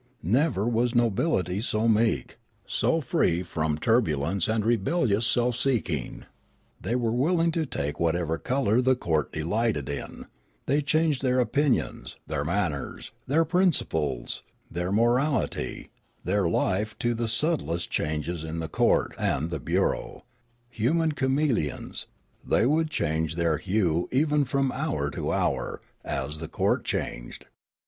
[0.23, 6.25] Never was a nobility so meek, so free from turbulence and rebellious self seeking;
[6.81, 10.25] the}^ were willing to take whatever colour the court delighted in;
[10.65, 14.41] they changed their opinions, their manners, their principles,
[14.71, 15.91] their morality,
[16.23, 20.25] their life to the subtlest changes in the court and the bureau;
[20.67, 22.07] human chame leons,
[22.43, 27.45] they would change their hue even from hour to hour, as the court changed.